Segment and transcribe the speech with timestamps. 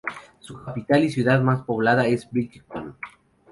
[0.39, 2.97] Su capital y ciudad más poblada es Bridgetown.